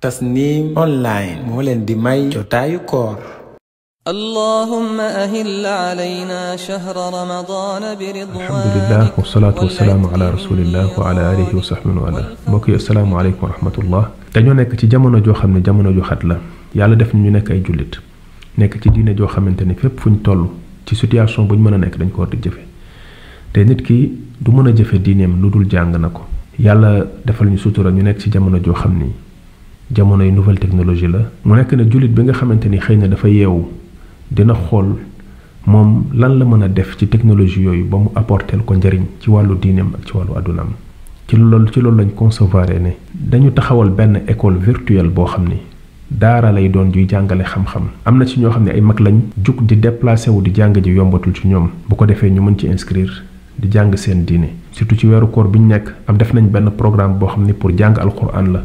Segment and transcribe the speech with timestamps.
[0.00, 3.18] تسنيم أونلاين مولن دمي جوتايو كور
[4.14, 11.50] اللهم أهل علينا شهر رمضان برضوانك الحمد لله والصلاة والسلام على رسول الله وعلى آله
[11.58, 12.22] وصحبه وعلى
[12.52, 14.02] بكي السلام عليكم ورحمة الله
[14.34, 14.86] دانيو نيك تي
[15.26, 16.22] جو خامني جامونو جو خات
[16.80, 17.92] يالا داف ني نيك اي جوليت
[18.82, 20.46] تي دينا جو خامنتاني فيب فوج تولو
[20.86, 22.62] تي سيتوياسيون بو مانا نيك دنج كو ورد جيفي
[23.54, 23.98] تي نيت كي
[24.44, 25.66] دو مانا جيفي دينيم لودول
[26.66, 26.90] يالا
[27.26, 27.90] دافال ني سوتورا
[28.20, 29.10] تي جامونو جو خامني
[29.94, 33.64] jamono yi nouvelle technologie la mu nekk na julit bi nga xamanteni xeyna dafa yeewu
[34.30, 34.92] dina xol
[35.66, 39.54] mom lan la mëna def ci technologie yoyu ba mu apporter ko njariñ ci walu
[39.54, 40.72] diinem ak ci walu adunam
[41.26, 45.56] ci lool ci lool lañ concevoir ne dañu taxawal benn école virtuelle boo xam ni
[46.10, 49.16] daara lay doon juy jàngale xam-xam am na ci ñoo xam ne ay mag lañ
[49.42, 52.58] jug di déplacer wu di jàng ji yombatul ci ñoom bu ko defee ñu mën
[52.58, 53.24] ci inscrire
[53.58, 56.70] di jàng seen diine surtout ci weeru koor bi ñu nekk am def nañ benn
[56.76, 58.62] programme boo xam ni pour jàng alquran la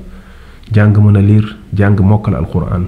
[0.74, 2.86] jàng mën a lire jàng mokkal alquran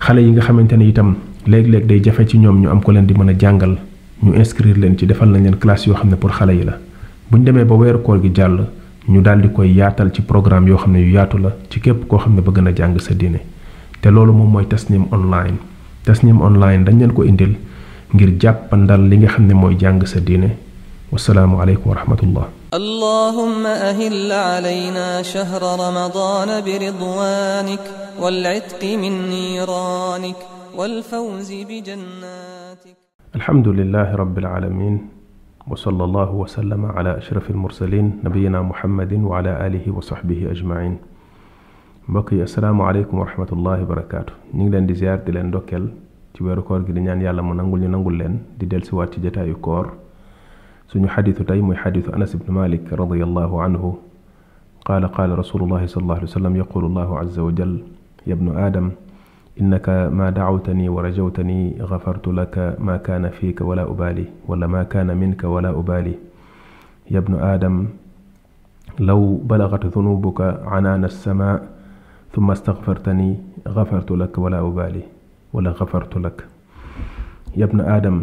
[0.00, 1.14] xale yi nga xamante ne itam
[1.46, 3.76] léeg-léeg day jafe ci ñoom ñu am ko leen di mën a jàngal
[4.22, 6.74] ñu inscrire leen ci defal nañ leen classe yoo xam ne pour xale yi la
[7.30, 8.64] buñ demee ba weeru koor gi jàll
[9.08, 12.06] ñu daal di koy yaatal ci programme yoo xam ne yu yaatu la ci képp
[12.06, 13.40] koo xam ne bëgg na jàng sa diine
[14.02, 15.56] te loolu moom mooy tasnim online
[16.04, 17.54] tasnim online dañ leen ko indil
[18.14, 20.50] ngir jàppandal li nga xam ne mooy jàng sa diine
[21.12, 27.80] wasalaamu alaykum wa rahmatullah اللهم أهل علينا شهر رمضان برضوانك
[28.22, 30.36] والعتق من نيرانك
[30.78, 32.96] والفوز بجناتك
[33.38, 34.94] الحمد لله رب العالمين
[35.70, 40.94] وصلى الله وسلم على أشرف المرسلين نبينا محمد وعلى آله وصحبه أجمعين
[42.08, 45.84] بقي السلام عليكم ورحمة الله وبركاته نيلان دي زيارة لندوكل
[46.38, 49.86] تبارك الله جلنيان يالا منانقل ننقل لن دي دلسوات جتا يكور
[50.90, 53.96] سن حديث تيم حديث أنس بن مالك رضي الله عنه
[54.84, 57.82] قال قال رسول الله صلى الله عليه وسلم يقول الله عز وجل
[58.26, 58.90] يا ابن آدم
[59.60, 65.44] إنك ما دعوتني ورجوتني غفرت لك ما كان فيك ولا أبالي ولا ما كان منك
[65.44, 66.14] ولا أبالي
[67.10, 67.86] يا ابن آدم
[69.00, 71.68] لو بلغت ذنوبك عنان السماء
[72.32, 73.36] ثم استغفرتني
[73.68, 75.02] غفرت لك ولا أبالي
[75.52, 76.46] ولا غفرت لك
[77.56, 78.22] يا ابن آدم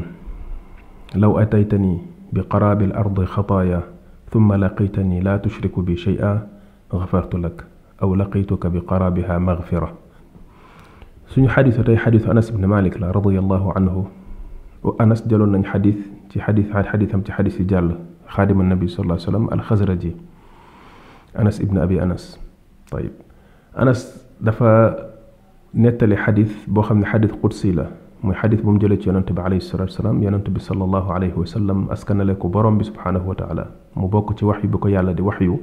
[1.15, 1.97] لو أتيتني
[2.33, 3.81] بقراب الأرض خطايا
[4.31, 6.47] ثم لقيتني لا تشرك بي شيئا
[6.93, 7.63] غفرت لك
[8.01, 9.93] أو لقيتك بقرابها مغفرة
[11.27, 14.05] سن حديث تي حديث أنس بن مالك لا رضي الله عنه
[14.83, 15.95] وأنس جلون حديث
[16.29, 17.95] تي حديث عن حديث تي حديث جل
[18.27, 20.11] خادم النبي صلى الله عليه وسلم الخزرجي
[21.39, 22.39] أنس ابن أبي أنس
[22.91, 23.11] طيب
[23.81, 24.95] أنس دفا
[25.75, 27.91] نتلي حديث بوخم حديث قدسي له
[28.23, 31.35] muy xadis bu mu jëlee ci yonante bi alayhi salatu wasalaam yonante bi salallahu alayhi
[31.37, 34.87] wasallam askanale ko borom bi subhanahu wa taala mu bokk ci wax yu bi ko
[34.89, 35.59] yàlla di wax yu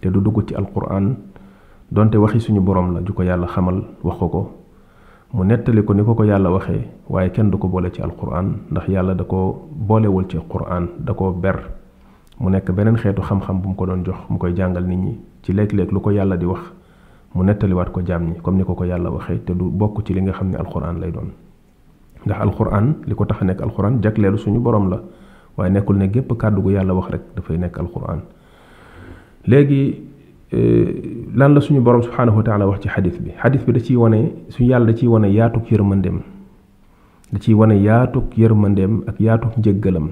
[0.00, 1.14] te du dugg ci alquran
[1.92, 4.42] donte waxi suñu borom la ju ko yàlla xamal wax ko ko
[5.34, 8.56] mu nettali ko ni ko ko yàlla waxee waaye kenn du ko boole ci alquran
[8.72, 11.62] ndax yàlla da ko boolewul ci quran da ko ber
[12.40, 15.14] mu nekk beneen xeetu xam-xam bu mu ko doon jox mu koy jàngal nit ñi
[15.42, 16.72] ci léeg-léeg lu ko yàlla di wax
[17.36, 20.12] mu nettaliwaat ko jaam ñi comme ni ko ko yàlla waxee te du bokk ci
[20.14, 21.30] li nga xam ne alquran lay doon
[22.26, 25.00] ndax alxuraan li ko tax a nekk alxuraan jagleelu suñu borom la
[25.56, 28.20] waaye nekkul ne gépp kàddu gu yàlla wax rek dafay nekk alxuraan
[29.46, 29.82] léegi
[30.52, 30.58] e,
[31.34, 33.96] lan la suñu borom subhaanahu wa taala wax ci xadis bi xadis bi da ciy
[33.96, 36.20] wane su yàlla da ciy wane yaatuk yërmandeem
[37.32, 40.08] da ciy wane yaatuk yërmandeem ak yaatuk njëggalam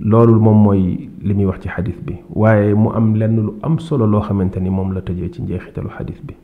[0.00, 3.76] loolu moom mooy li muy wax ci xadis bi waaye mu am lenn lu am
[3.78, 6.34] solo loo xamante ni moom la tëje ci njeexitalu xadis bi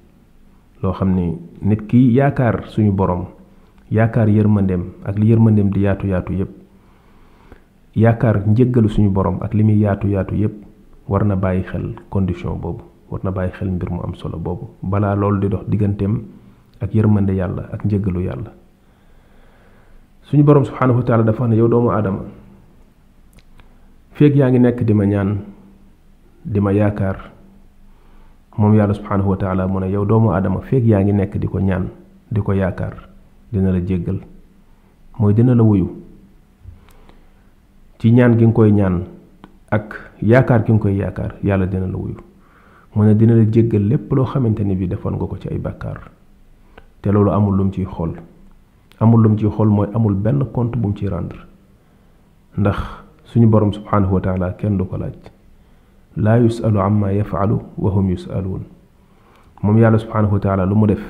[0.82, 3.26] loo xam ni nit ki yaakaar suñu borom.
[3.90, 6.50] yaakaar yërmandeem ak li yërmandeem di yaatu yaatu yépp
[7.94, 10.54] yaakaar njëggalu suñu borom ak li muy yaatu yaatu yépp
[11.08, 14.66] war na bàyyi xel condition boobu war na bàyyi xel mbir mu am solo boobu
[14.82, 16.18] balaa loolu di dox digganteem
[16.80, 18.50] ak yërmande yàlla ak njëggalu yàlla
[20.26, 22.26] suñu borom subhaanahu wa taala dafa wax ne yow doomu aadama
[24.18, 25.38] féeg yaa ngi nekk di ma ñaan
[26.44, 27.16] di ma yaakaar
[28.58, 31.46] moom yàlla subhaanahu wa taala mu ne yow doomu aadama féeg yaa ngi nekk di
[31.46, 31.86] ko ñaan
[32.32, 33.14] di ko yaakaar
[33.52, 34.20] dina la jéggal
[35.18, 35.90] mooy dina la wuyu
[37.98, 39.04] ci ñaan gi nga koy ñaan
[39.70, 42.16] ak yaakaar gi nga koy yaakaar yàlla dina la wuyu
[42.94, 45.58] mu ne dina la jéggal lépp loo xamante ni bi defoon nga ko ci ay
[45.58, 46.10] bàkkaar
[47.02, 48.14] te loolu amul lum ciy xool
[49.00, 51.38] amul lum ciy xool mooy amul benn compte bu mu ciy rendre
[52.58, 52.76] ndax
[53.24, 55.14] suñu borom subhanahu wa taala kenn du ko laaj
[56.16, 58.62] laa yusalu amma yafalu wa hum yusaluun
[59.62, 61.00] moom yàlla subhanahu wa taala lu mu def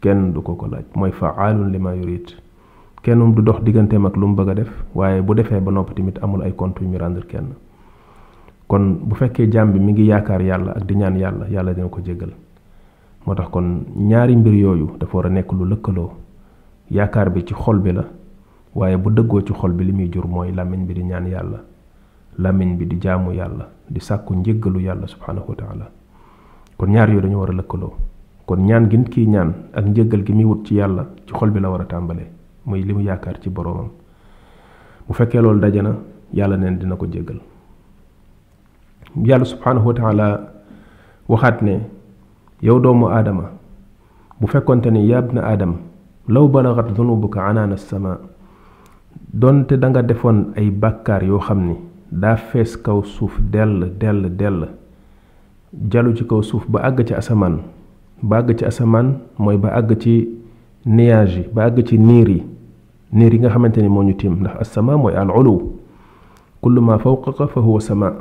[0.00, 2.30] kenn du ko ko laaj mooy faalun lima yurid
[3.06, 5.94] kenn du dox digganteem ak lu mu bëgg a def waaye bu defee ba nopp
[5.96, 7.48] tamit amul ay compte yu rendre kenn
[8.70, 11.88] kon bu fekkee jambi bi mi ngi yaakaar yàlla ak di ñaan yàlla yàlla dina
[11.88, 12.32] ko jégal
[13.26, 13.66] moo tax kon
[13.96, 16.10] ñaari mbir yooyu dafa war a nekk lu lëkkaloo
[16.90, 18.04] yaakaar bi ci xol bi la
[18.74, 21.58] waaye bu dëggoo ci xol bi li muy jur mooy làmmiñ bi di ñaan yàlla
[22.38, 24.34] làmmiñ bi di jaamu yàlla di sàkku
[24.78, 25.86] yàlla subhanahu wa taala
[26.78, 28.07] kon ñaar yooyu dañu war a
[28.48, 31.50] kon ñaan gi nit kiy ñaan ak njëggal gi muy wut ci yàlla ci xol
[31.50, 32.28] bi la war a tàmbalee
[32.64, 33.88] mooy li mu yaakaar ci boroomam
[35.06, 35.92] bu fekkee loolu daje na
[36.32, 37.40] yàlla neen dina ko jéggal
[39.22, 39.92] yàlla subhaanahu
[41.28, 41.74] waxaat ne
[42.62, 43.44] yow doomu aadama
[44.40, 45.74] bu fekkonte ne yaa ibna aadam
[46.26, 48.18] law balagat dunubuka anaana sama
[49.34, 51.76] donte da nga defoon ay bàkkaar yoo xam ni
[52.10, 54.66] daa fees kaw suuf dell dell dell
[55.90, 57.58] jalu ci kaw suuf ba àgg ci asamaan
[58.22, 60.12] ba àgg ci asamaan mooy ba àgg ci
[60.86, 62.42] nuage yi ba àgg ci niir yi
[63.12, 65.72] niir yi nga xamante ni moo ñu tiim ndax asama mooy al ulu
[66.62, 68.12] kullu ma fawqaka fa huwa sama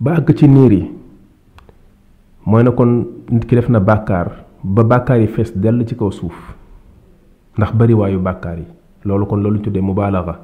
[0.00, 0.90] ba àgg ci niir yi
[2.46, 4.30] mooy na kon nit ki def na bàkkaar
[4.64, 6.54] ba bàkkaar yi fees dell ci kaw suuf
[7.58, 8.66] ndax bariwaayu bàkkaar yi
[9.04, 10.40] loolu kon loolu ñu tuddee mubaalaxa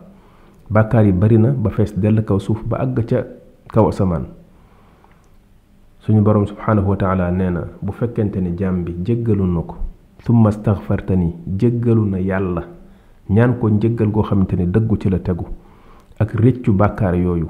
[0.70, 3.24] bàkkaar yi bari na ba fees dell kaw suuf ba àgg ca
[3.72, 4.24] kaw asamaan
[6.00, 9.76] suñu borom subhaanahu wa taala nee na bu fekkente ne jaam bi jéggalu na ko
[10.24, 12.62] summa staxfartani jéggalu na yàlla
[13.30, 15.44] ñaan ko njëggal goo xamante ne dëggu ci la tegu
[16.18, 17.48] ak rëccu bàkkaar yooyu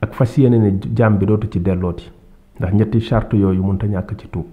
[0.00, 2.10] ak fas yeneen ne jaam bi dootu ci dellooti
[2.60, 4.44] ndax ñetti charte yooyu mënta ñàkk ci tuub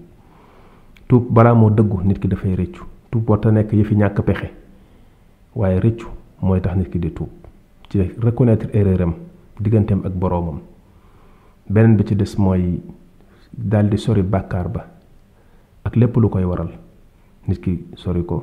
[1.06, 2.82] tuub balaa moo dëggu nit ki dafay rëccu
[3.12, 4.50] tuub warta nekk yëfi ñàkk pexe
[5.54, 6.06] waaye rëccu
[6.42, 7.28] mooy tax nit ki di tuub
[7.90, 9.12] ci reconnaître erreur
[9.60, 10.58] digganteem ak boroomam
[11.70, 12.80] beneen bi ci des mooy
[13.58, 14.84] daldi sori bàkkaar ba
[15.84, 16.70] ak lépp lu koy waral
[17.48, 18.42] nit ki sori ko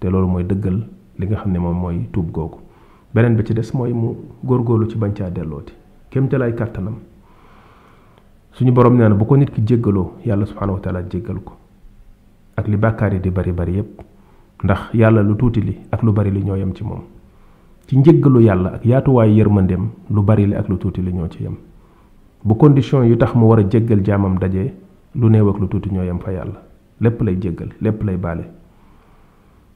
[0.00, 0.76] te loolu mooy dëggal
[1.18, 2.58] li nga xam ne moom mooy tuub googu
[3.14, 5.72] beneen bi ci des mooy mu góorgóorlu ci bañ dellooti
[6.10, 6.96] kem ca lay kàttanam
[8.52, 11.52] suñu borom nee na bu ko nit ki jéggaloo yàlla subhaanahu wa taala jéggal ko
[12.56, 14.00] ak li bàkkaar yi di bari bari yépp
[14.64, 17.00] ndax yàlla lu tuuti li ak lu bari li ñoo yem ci moom
[17.86, 21.42] ci njëggalu yàlla ak yaatuwaayu yërmandeem lu bari li ak lu tuuti li ñoo ci
[21.42, 21.56] yem
[22.44, 24.72] bu condition yu tax mu war a jéggal jaamam daje
[25.14, 26.60] lu néew ak lu tuuti ñoo yem fa yàlla
[27.00, 28.44] lépp lay jéggal lépp lay baale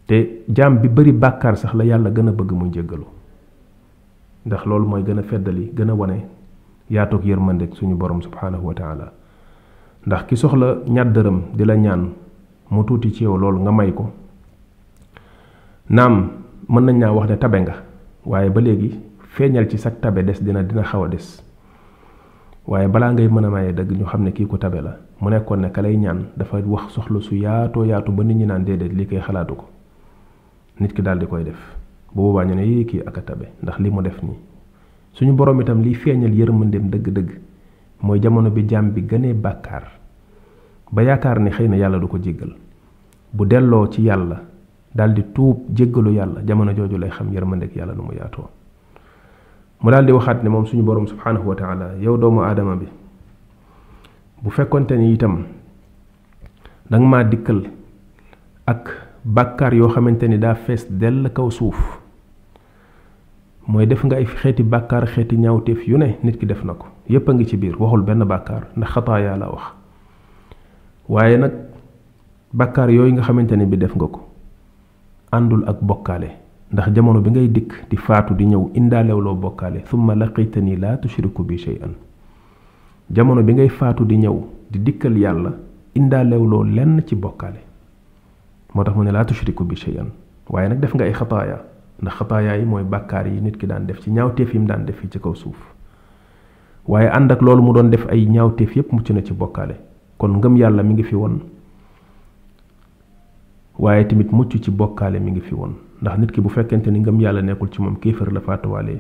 [0.07, 3.05] te jaam bi bari bàkkaar sax la yàlla gën a bëgg muy jéggalu
[4.47, 6.21] ndax loolu mooy gën a feddali gën a wane
[6.91, 8.75] yaatoog yërmandeeg suñu borom subhaanahu wa
[10.07, 12.11] ndax ki soxla ñaat dërëm di la ñaan
[12.71, 14.11] mu tuuti ci yow loolu nga may ko
[15.91, 16.31] naam
[16.69, 17.83] mën nañ naa wax ne tabe nga
[18.25, 18.99] waaye ba léegi
[19.37, 21.43] feeñal ci sag tabe des dina dina xaw a des
[22.71, 25.29] waaye balaa ngay mën a maye dëgg ñu xam ne kii ku tabe la mu
[25.31, 28.63] nekkoon ne ka lay ñaan dafa wax soxla su yaatoo yaatu ba nit ñi naan
[28.63, 29.65] déedéet lii koy xalaatu ko
[30.79, 31.59] nit ki daal di koy def
[32.15, 34.39] bu boobaa ñu ne yii kii aka tabe ndax li mu def nii
[35.15, 37.31] suñu borom itam liy feeñal yërmandeem dëgg-dëgg
[38.03, 39.85] mooy jamono bi jaam bi gënee bàkkaar
[40.93, 42.53] ba yaakaar ne xëy na yàlla du ko jéggal
[43.33, 44.41] bu delloo ci yàlla
[44.95, 48.47] daldi tuub jéggalu yàlla jamono jooju lay xam yërmandeeg yàlla nu mu yaatoo
[49.81, 52.85] mu daal di waxaat ne moom suñu borom subhanahu wa taala yow doomu aadama bi
[54.43, 55.49] bu fekkonte ni itam
[56.91, 57.65] dang maa dikkal
[58.69, 58.93] ak
[59.25, 61.97] bàkkaar yoo xamante ni daa fees dell kaw suuf
[63.67, 66.87] mooy def nga ay xeeti bàkkaar xeeti ñaawteef yu ne nit ki def na ko
[67.09, 69.65] yépp a ngi ci biir waxul benn bàkkaar ndax xataa yaa la wax
[71.09, 71.53] waaye nag
[72.53, 74.21] bàkkaar yooyu nga xamante ni bi def nga ko
[75.33, 76.40] àndul ak bokkaale
[76.73, 81.43] ndax jamono bi ngay dikk di faatu di ñëw indaalewloo bokkaale thumma laqitani laa tushriku
[81.43, 81.95] bi shay'an
[83.11, 84.37] jamono bi ngay faatu di ñëw
[84.71, 85.51] di dikkal yàlla
[85.99, 87.61] indaalewloo lenn ci bokkaale
[88.75, 90.11] moo tax mu ne laa tushriku bi shay'an
[90.49, 91.59] waaye nag def nga ay xataaya
[92.03, 95.03] ndax xataaya yi mooy bàkkaar yi nit ki daan def ci ñaawteef yim daan def
[95.11, 95.59] ci kaw suuf
[96.87, 99.75] waaye ànd ak loolu mu doon def ay ñaawteef yépp mucc na ci bokkaale
[100.19, 101.41] kon ngëm yàlla mi ngi fi won
[103.81, 105.73] waaye tamit mucc ci bokkaale mi ngi fi woon
[106.03, 108.99] ndax nit ki bu fekkente ni ngëm yàlla nekkul ci moom kéefër la faatuwaale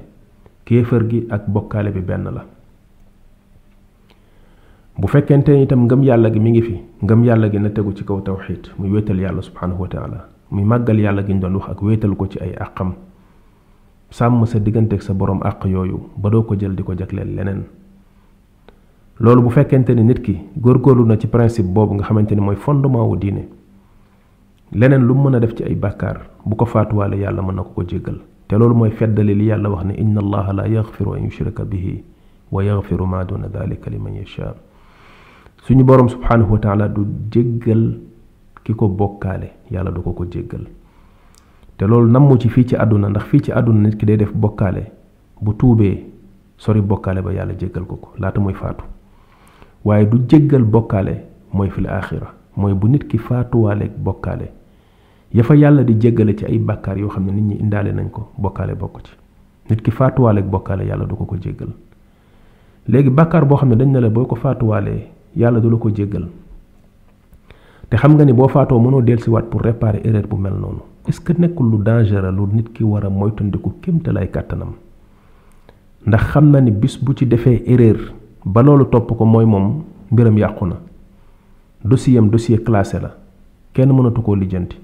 [0.64, 2.44] kéefër gi ak bokkaale bi benn la
[4.99, 7.92] bu fekkente ni itam ngëm yàlla gi mi ngi fi ngëm yàlla gi na tegu
[7.92, 11.68] ci kaw tawxiid muy wéetal yàlla subhaanahu wa taala muy màggal yàlla gi doon wax
[11.70, 12.94] ak wéetal ko ci ay àqam
[14.10, 17.62] sàmm sa digganteeg sa borom àq yooyu ba doo ko jël di ko jagleel leneen
[19.20, 22.40] loolu bu fekkente ni nit ki góor góorlu na ci principe boobu nga xamante ni
[22.40, 23.49] mooy fondement wu diine
[24.72, 27.70] leneen lu mën a def ci ay bàkkaar bu ko faatuwaale yàlla mën na ko
[27.74, 31.24] ko jéggal te loolu mooy feddali li yàlla wax ne inna allaha la yaxfiru an
[31.26, 32.04] yushraka bihi
[32.52, 33.48] wa yaxfiru ma duna
[35.66, 37.98] suñu boroom subhaanahu wa taala du jéggal
[38.64, 40.64] ki ko bokkaale yàlla du ko ko jéggal
[41.76, 44.32] te loolu nammu ci fii ci àdduna ndax fii ci àdduna nit ki day def
[44.34, 44.84] bokkaale
[45.42, 45.98] bu tuubee
[46.56, 48.84] sori bokkaale ba yàlla jéggal ko ko laata muy faatu
[49.84, 51.14] waaye du jéggal bokkaale
[51.52, 54.48] mooy fil aaxira mooy bu nit ki faatuwaaleeg bokkaale
[55.34, 58.28] yafa yàlla di jéggale ci ay bàkkaar yoo xam ne nit ñi indaale nañ ko
[58.37, 59.12] bokkaale bokk ci
[59.70, 61.68] nit ki faatuwaaleeg bokkaale yàlla du ko ko jéggal
[62.88, 65.06] léegi bàkkaar boo xam ne dañu ne la boo ko faatuwaalee
[65.37, 66.28] yàlla du la ko jéggal
[67.88, 71.20] te xam nga ni boo faatoo mënoo dellusiwaat pour réparer erreur bu mel noonu est-ce
[71.20, 74.72] que nekkul lu dangereux lu nit ki war a moytandiku kémte lay kàttanam
[76.06, 77.99] ndax xam na ni bis bu ci defee erreur
[78.44, 80.76] ba loolu topp ko mooy moom mbiram yàqu na
[81.84, 83.14] dossier am dossier classé la
[83.72, 84.76] kenn mënatu koo lijjanti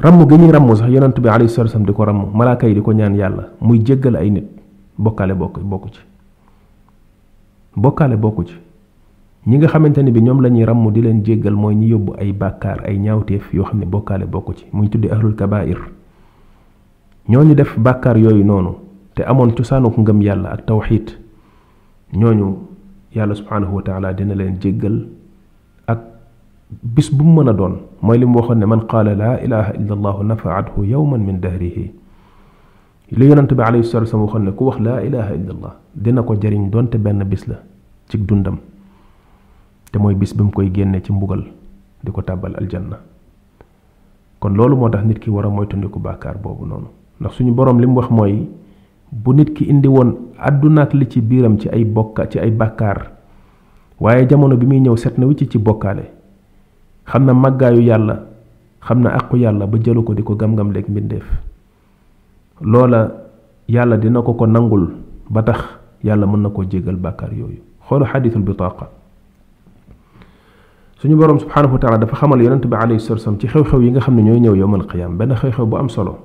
[0.00, 2.74] ramm gi ñuy ramm sax yonent bi alayhi salaatu wasalaam di ko ramm malaaka yi
[2.74, 4.46] di ko ñaan yàlla muy jéggal ay nit
[4.96, 6.00] bokkaale bokk bokku ci
[7.76, 8.54] bokkaale bokk ci
[9.46, 12.32] ñi nga xamante ne bi ñoom lañuy ñuy di leen jéggal mooy ñi yóbbu ay
[12.32, 15.76] bàkkaar ay ñaawteef yoo xam ne bokkaale bokku ci muy tuddi ahlul ñoo
[17.28, 18.74] ñooñu def bàkkaar yooyu noonu
[19.14, 21.18] te amoon cosaanuk ngëm yàlla ak tawxiit
[22.16, 22.56] ñooñu
[23.14, 25.06] yàlla subhaanahu wa dina leen jéggal
[26.82, 29.72] bis bu mu mën a doon mooy li mu waxoon ne man qaala laa ilaha
[29.74, 31.90] illa allah nafaathu yowman min dahrihi
[33.18, 36.22] li yonante bi alayhi salatu wasallam waxoon ne ku wax laa ilaha illa allah dina
[36.22, 37.56] ko jariñ donte benn bis la
[38.08, 38.56] ci dundam
[39.92, 41.42] te mooy bis bi mu koy génne ci mbugal
[42.04, 42.98] di ko tàbbal aljanna
[44.38, 46.86] kon loolu moo tax nit ki war a moytandiku bàkkaar boobu noonu
[47.20, 48.46] ndax suñu borom li mu wax mooy
[49.12, 52.50] bu nit ki indi woon àdduna ak li ci biiram ci ay bokka ci ay
[52.50, 53.10] bàkkaar
[54.00, 56.08] waaye jamono bi muy ñëw set na wi ci ci bokkaale
[57.06, 58.16] xamna na màggaayu yàlla
[58.84, 61.24] xamna akku yàlla ba jëlu ko diko gam-gam lek mbindef
[62.62, 63.08] lola
[63.68, 64.90] yàlla dina ko ko nangul
[65.30, 65.60] ba tax
[66.04, 68.86] yàlla mën nako koo jégal bàkkaar yooyu xoolu xadiisul bitaaqa
[71.00, 73.90] suñu borom subhanahu wa taala dafa xamal yaronte bi alayhi salatu wasallam ci xew-xew yi
[73.90, 76.18] nga xam ñoy ñëw yowmal qiyam ben xew-xew bu am solo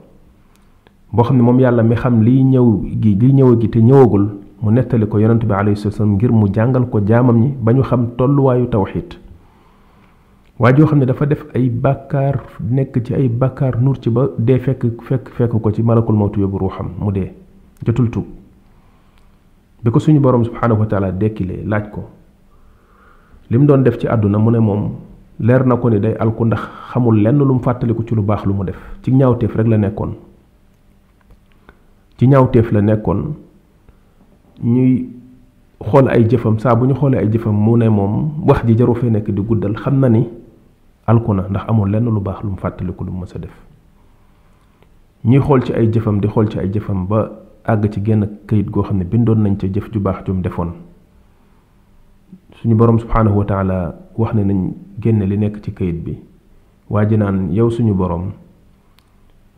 [1.11, 4.27] bo xam mom yàlla mi xam li ñëw gi li ñëw gi te ñëwagul
[4.61, 7.83] mu netali ko yaronte bi alayhi salatu wasallam ngir mu jàngal ko jaamam ñi bañu
[7.83, 9.24] xam tollu wayu tawhid
[10.59, 14.87] wajo xamne dafa def ay bakar nek ci ay bakar nur ci ba de fek
[15.03, 17.27] fek fek ko ci malakul maut yobu ruham mu de
[17.85, 18.21] jotul tu
[19.91, 22.07] ko suñu borom subhanahu wa ta'ala dekile laaj ko
[23.51, 24.91] lim doon def ci aduna mu ne mom
[25.41, 28.21] leer na ko ni day alku ndax xamul len lu mu fatali ko ci lu
[28.23, 30.11] bax lu mu def ci ñaawteef rek la nekkon
[32.17, 33.33] ci ñaawteef la nekkon
[34.63, 35.03] ñuy
[35.83, 39.09] xol ay jëfam sa buñu xolé ay jëfam mu ne mom wax ji jaru fe
[39.11, 40.23] nek di guddal xamna ni
[41.07, 43.55] alku ndax amul lenn lu baax lu mu fàttaliku lu mu mës a def
[45.23, 47.19] ñuy xool ci ay jëfam di xool ci ay jëfam ba
[47.65, 50.71] àgg ci genn kayit goo xam ne bindoon nañ ca jëf ju baax jum defoon
[52.57, 56.17] suñu boroom subhaanahu wa wax ne nañ génne li nekk ci kayit bi
[56.89, 58.31] waa ji naan yow suñu boroom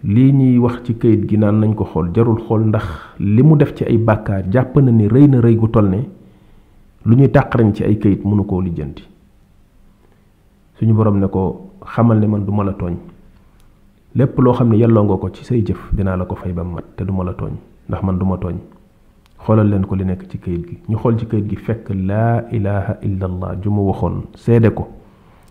[0.03, 2.85] lii ñuy wax ci kayit gi naan nañ ko xool jarul xool ndax
[3.19, 6.09] li mu def ci ay bàkkaar jàpp na ni rëy na rëy gu toll ne
[7.05, 9.03] lu ñuy tàqarañ ci ay kayit mënu koo lijjanti
[10.77, 11.41] suñu borom ne ko
[11.83, 12.95] xamal ne man duma la tooñ
[14.15, 16.83] lépp loo xam ne yàlloo ko ci say jëf dinaa la ko fay ba mat
[16.95, 17.53] te duma la tooñ
[17.89, 18.57] ndax man duma ma tooñ
[19.43, 22.43] xoolal leen ko li nekk ci kayit gi ñu xool ci kayit gi fekk laa
[22.51, 24.87] ilaha illa allah ju mu waxoon seede ko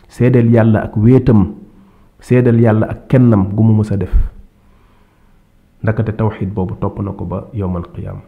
[0.09, 1.55] seedeel yàlla ak wéetam
[2.21, 4.15] seedeel yàlla ak kennam gu mu mës def
[5.83, 8.21] ndakate tawxid boobu topp na ko ba yowmal qiyam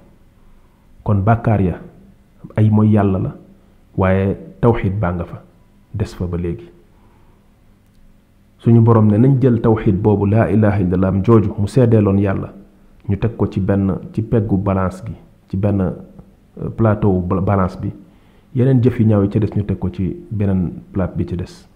[1.04, 1.74] kon bàkkaar ya
[2.56, 3.32] ay mooy yàlla la
[3.96, 5.42] waaye tawxid baa nga fa
[5.94, 6.74] des fa ba léegi
[8.58, 12.48] suñu borom ne nañ jël tawxid boobu laa ilaha illallah am jooju mu seddeeloon yàlla
[13.08, 15.12] ñu teg ko ci benn ci peggu balance bi
[15.48, 17.90] ci benn euh, plateau balance bi
[18.54, 21.36] yeneen jëf yu ñaw yi ca des ñu teg ko ci beneen plate bi ci
[21.36, 21.68] des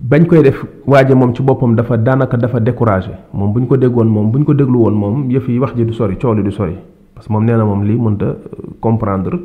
[0.00, 3.76] bañ koy def waaje moom ci boppam dafa daanaka dafa découragé moom bu ñu ko
[3.76, 6.32] déggoon moom bu ñu ko déglu woon moom yëf yi wax ji du sori coow
[6.34, 6.74] li du sori
[7.14, 8.34] parce que moom nee na moom lii mënta euh,
[8.80, 9.40] comprendre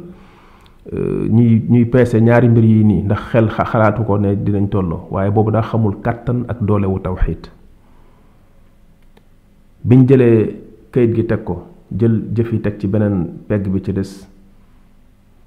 [0.91, 5.29] ñuy ñuy peese ñaari mbir yi nii ndax xel xalaatu ko ne dinañ tolloo waaye
[5.29, 7.45] boobu daa xamul kàttan ak doole wu tawxiid
[9.85, 10.57] biñ jëlee
[10.91, 14.09] kayit gi teg ko jël jëf yi teg ci beneen pegg bi ci des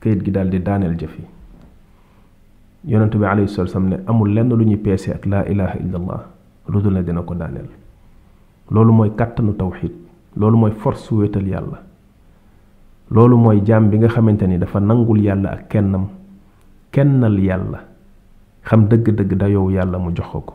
[0.01, 1.27] kayit gi daal di daaneel jëf yi
[2.93, 5.97] yonente bi alayhi salatu wasallam ne amul lenn lu ñuy peese ak laa ilaha illa
[5.99, 6.21] allah
[6.69, 7.67] lu dul ne dina ko daaneel
[8.71, 9.93] loolu mooy kàttanu tawxiid
[10.37, 11.83] loolu mooy force wéetal yàlla
[13.13, 16.09] loolu mooy jaam bi nga xamante ni dafa nangul yàlla ak kennam
[16.93, 17.85] kennal yàlla
[18.65, 20.55] xam dëgg-dëgg dayow yàlla mu jox ko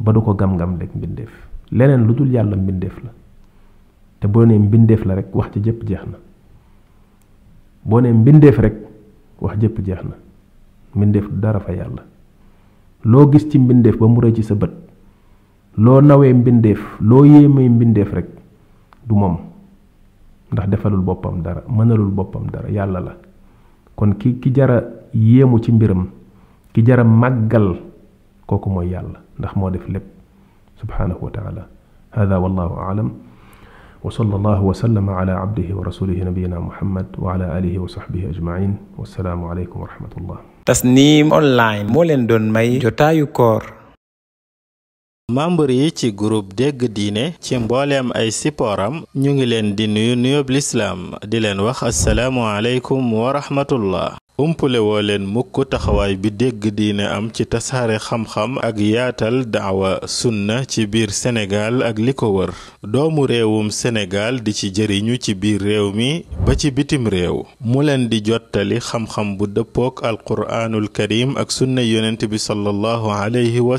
[0.00, 1.30] ba du ko gam-gam rek mbindeef
[1.70, 3.10] leneen lu dul yàlla mbindeef la
[4.20, 6.18] te boo ne mbindeef la rek wax ci jëpp jeex na
[7.84, 8.74] boo nee mbindeef rek
[9.40, 10.14] wax jëpp jeex na
[10.94, 12.02] mbindeef dara fa yàlla
[13.04, 14.72] loo gis ci mbindeef ba mu rëy ci sa bët
[15.78, 18.26] loo nawee mbindeef loo yéemee mbindeef rek
[19.06, 19.38] du moom
[20.52, 23.12] ndax defalul boppam dara mënalul boppam dara yàlla la
[23.96, 24.80] kon ki ki jara
[25.14, 26.08] yému ci mbiram
[26.72, 27.68] ki jara màggal
[28.48, 30.06] koku moy yàlla ndax moo def lépp
[30.80, 31.62] subhanahu wa taala
[32.16, 36.58] hada wallahu a'lam wa wa sallallahu sallama aalam وصلى الله وسلم على عبده ورسوله نبينا
[36.68, 40.38] محمد وعلى آله وصحبه أجمعين alaykum wa rahmatullah
[40.70, 43.77] tasnim online mo len don may jotayu كور
[45.36, 50.14] membre yi ci groupe dégg diine ci mbooleem ay sipooram ñu ngi leen di nuyu
[50.22, 54.10] nuyoob lislaam di leen wax asalaamu aleykum wa rahmatullah
[54.42, 60.56] umpule leen mukk taxawaay bi dégg diine am ci tasaare xam-xam ak yaatal daawa sunna
[60.70, 62.52] ci biir Sénégal ak li ko wër
[62.92, 66.10] doomu réewum Sénégal di ci jëriñu ci biir réew mi
[66.46, 67.36] ba ci bitim réew
[67.70, 73.58] mu leen di jottali xam-xam bu dëppook alquraanul karim ak sunna yonent bi sallallahu alayhi
[73.68, 73.74] wa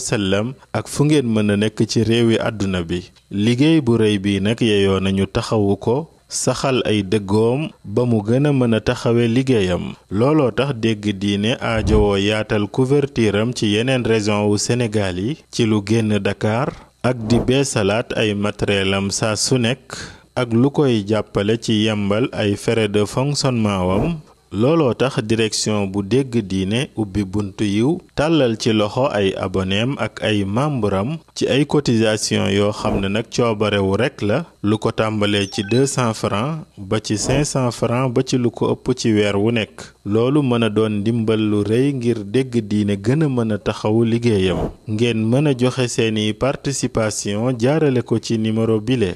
[0.80, 3.00] ak fu ngeen mën a nekk ci réewi àdduna bi
[3.32, 5.98] liggéey bu rëy bii nag yeyoo nañu taxawu ko
[6.30, 11.58] saxal ay dëggoom ba mu gën a mën a taxawe liggéeyam looloo tax dégg diine
[11.58, 16.70] aajowoo yaatal couverture am ci yeneen région wu Sénégal yi ci lu génn Dakar
[17.02, 19.98] ak di beesalaat ay matériel am saa su nekk
[20.38, 24.06] ak lu koy jàppale ci yembal ay frais de fonctionnement wam
[24.52, 30.24] looloo tax direction bu dégg diine ubbi buntu yiw tàllal ci loxo ay aboneem ak
[30.24, 35.46] ay membram ci ay cotisation yoo xam ne nag coobarewu rekk la lu ko tàmbalee
[35.54, 39.52] ci 200 francs ba ci 500 francs ba ci lu ko ëpp ci weer wu
[39.54, 43.58] nekk loolu mën a doon ndimbal lu rëy ngir dégg diine gën a mën a
[43.58, 49.14] taxawu liggéeyam ngeen mën a joxe seeni participation jaarale ko ci numéro bile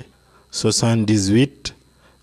[0.51, 1.73] 78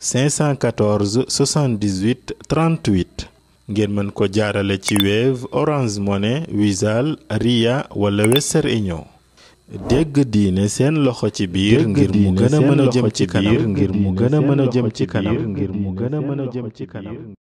[0.00, 3.28] 514 78 38
[3.70, 9.04] ngeen mën ko jaarale ci Wave Orange Money Wizall Ria wala Western Union.
[9.88, 13.68] dégg diine seen loxo ci biir ngir mu gën a mën a jëm ci kanam
[13.72, 16.46] ngir mu gën a mën a jëm ci kanam ngir mu gën a mën a
[16.52, 17.39] jëm ci kanam.